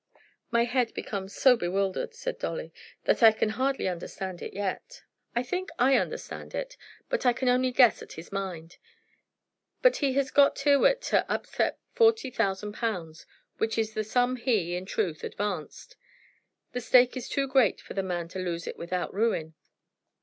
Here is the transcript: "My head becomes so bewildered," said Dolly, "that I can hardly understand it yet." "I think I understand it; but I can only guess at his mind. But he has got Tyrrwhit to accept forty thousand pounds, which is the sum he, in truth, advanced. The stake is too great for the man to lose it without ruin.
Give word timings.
"My 0.49 0.63
head 0.63 0.95
becomes 0.95 1.35
so 1.35 1.55
bewildered," 1.55 2.15
said 2.15 2.39
Dolly, 2.39 2.73
"that 3.03 3.21
I 3.21 3.31
can 3.31 3.49
hardly 3.49 3.87
understand 3.87 4.41
it 4.41 4.51
yet." 4.51 5.03
"I 5.35 5.43
think 5.43 5.69
I 5.77 5.95
understand 5.95 6.55
it; 6.55 6.75
but 7.07 7.23
I 7.23 7.33
can 7.33 7.47
only 7.47 7.69
guess 7.71 8.01
at 8.01 8.13
his 8.13 8.31
mind. 8.31 8.77
But 9.83 9.97
he 9.97 10.13
has 10.13 10.31
got 10.31 10.55
Tyrrwhit 10.55 11.01
to 11.11 11.31
accept 11.31 11.79
forty 11.93 12.31
thousand 12.31 12.73
pounds, 12.73 13.27
which 13.59 13.77
is 13.77 13.93
the 13.93 14.03
sum 14.03 14.37
he, 14.37 14.75
in 14.75 14.87
truth, 14.87 15.23
advanced. 15.23 15.95
The 16.71 16.81
stake 16.81 17.15
is 17.15 17.29
too 17.29 17.47
great 17.47 17.79
for 17.79 17.93
the 17.93 18.01
man 18.01 18.27
to 18.29 18.39
lose 18.39 18.65
it 18.65 18.77
without 18.77 19.13
ruin. 19.13 19.53